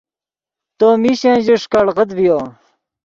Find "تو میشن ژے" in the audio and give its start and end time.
0.77-1.55